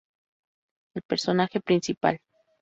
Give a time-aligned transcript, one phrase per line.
[0.95, 2.19] El personaje principal.